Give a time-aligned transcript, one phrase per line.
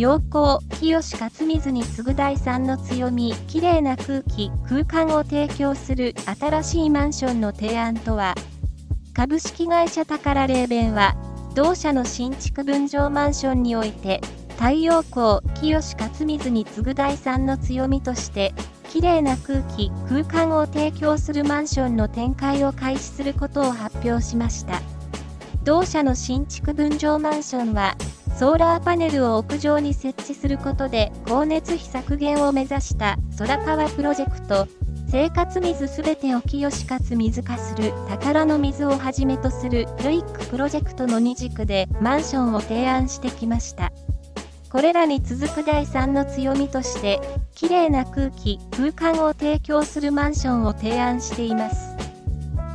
[0.00, 8.34] 陽光、清勝水に次ぐ第3の強み、綺麗な空気、空間を提供する新しいマンションの提案とは、
[9.12, 11.14] 株式会社宝霊弁は、
[11.54, 14.22] 同社の新築分譲マンションにおいて、
[14.56, 18.54] 太陽光、清勝水に次ぐ第3の強みとして、
[18.88, 24.80] 綺麗な空気、空間を提供するマンションの展開を開始することを発表しました。
[25.62, 27.96] 同社の新築分譲マンションは、
[28.40, 34.66] ソーラーパネルを屋上に設置することで光熱費削減を目指した空川プロジェクト、
[35.10, 43.92] 生活水すべてを清しかつ水化する宝の水をはじめとするルイックプロジェクトの2軸でマンションを提案してきました。
[44.70, 47.20] これらに続く第3の強みとして、
[47.54, 51.94] 綺麗な空気、空間を提供するマンションを提案しています。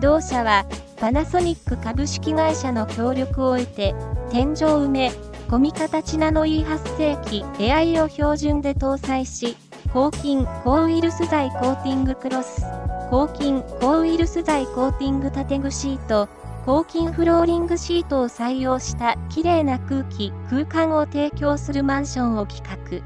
[0.00, 3.94] 同社は、パナソニック株式会社の協力を得て、
[4.32, 5.12] 天井埋め、
[5.52, 9.54] 込み形ナノ E8 世紀 AI を標準で搭載し、
[9.92, 12.62] 抗菌、抗ウイルス剤コーティングクロス、
[13.10, 16.30] 抗菌、抗ウイルス剤コーティング建具シート、
[16.64, 23.02] 抗菌フローリングシートを採用した綺麗な空気、空間を提供するマンションを企画。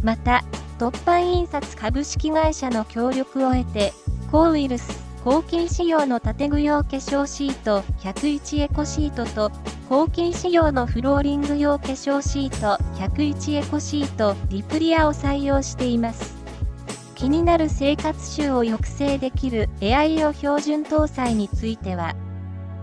[0.00, 0.44] また、
[0.78, 3.92] 突版印刷株式会社の協力を得て、
[4.30, 9.50] 抗ウイルス、抗菌仕様の建具用化粧シート101エコシートと
[9.88, 16.34] 抗菌仕様のフローリング用化粧シート101エコシートリプリアを採用しています。
[17.14, 22.14] 気になる生活習を抑制できる AI を標準搭載については、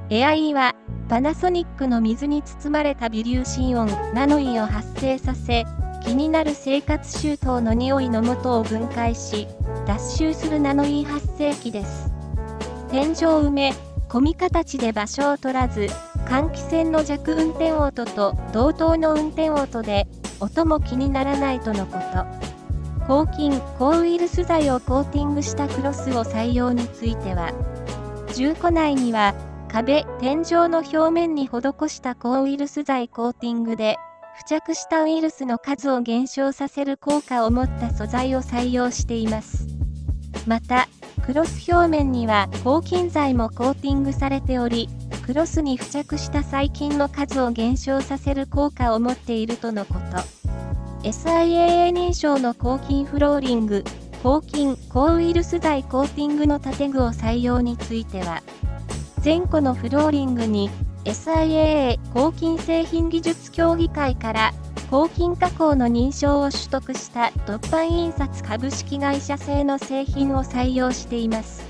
[0.09, 0.73] AI は
[1.09, 5.63] パナソニックの水に包まれた微粒子イオンナノイを発生させ、
[6.03, 9.47] 気になる生活習等の匂いの元を分解し、
[9.85, 12.10] 脱臭するナノイ発生器です。
[12.91, 13.73] 天井埋め、
[14.09, 15.87] 込み形で場所を取らず、
[16.25, 20.07] 換気扇の弱運転音と同等の運転音で、
[20.41, 23.05] 音も気にならないとのこと。
[23.07, 27.53] 抗菌、抗ウイルス剤をコーティングしたクロスを採用については、
[28.33, 29.35] 住戸内には、
[29.69, 33.99] 壁、天井の表面に施した抗ウイルス剤コーティングで、
[34.37, 39.65] 付着したウイルスの数を減少させる効果を持った素材を採用しています。
[40.45, 40.89] また、
[41.25, 44.89] クロス表面には抗菌剤もコーティングされており、
[45.25, 50.17] クロスに付着した細菌の数を減少させる効果を持っているとのこと。
[51.07, 53.83] SIAA 認証の抗菌フローリング、
[54.23, 58.41] 抗菌、抗ウイルス剤コーティングの建具を採用については、
[59.19, 60.69] 全戸のフローリングに
[61.05, 64.53] SIAA 抗菌製品技術協議会から
[64.91, 71.63] 抗菌加工の認証を取得した突版印刷株式会社製の製品を採用しています。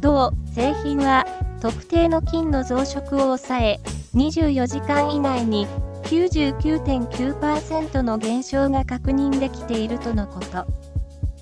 [0.00, 1.24] 同製品は
[1.60, 3.78] 特定の菌の増殖を抑え
[4.14, 5.68] 24時間以内に
[6.02, 10.66] 99.9%の減少が確認できているとのこと。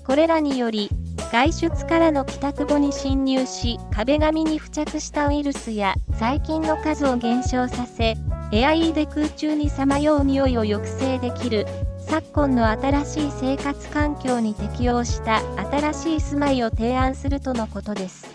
[0.05, 0.91] これらにより
[1.31, 8.15] 外出からの帰宅後に侵入し、壁紙に付着したウイルスや細菌の数を減少させ、
[8.53, 11.65] エアイーで空中にさまよう匂いを抑制できる、
[11.99, 15.39] 昨今の新しい生活環境に適応した
[15.71, 18.27] 新しい住まいを提案するとのことです。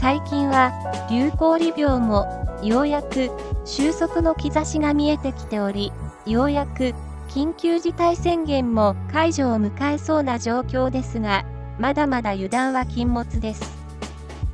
[0.00, 0.72] 最近は
[1.08, 2.26] 流行理病も
[2.64, 3.30] ようやく
[3.64, 5.92] 収束の兆しが見えてきており、
[6.26, 6.92] ようやく
[7.28, 11.44] 緊急事態宣言も解除を迎えそうな状況ですが、
[11.78, 13.62] まだまだ油断は禁物です。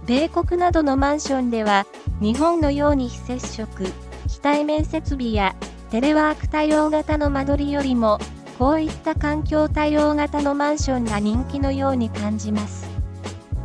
[0.05, 1.87] 米国などのマンションでは、
[2.21, 3.87] 日本のように非接触、
[4.37, 5.57] 非対面設備や
[5.91, 8.19] テレワーク対応型の間取りよりも、
[8.59, 12.87] こういった環境対応型のマンションが人気のように感じます。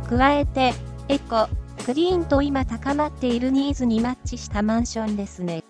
[0.08, 0.72] 加えて、
[1.08, 1.48] エコ、
[1.84, 5.62] クリーンと今高まっているニーズにマッチしたマンションですね。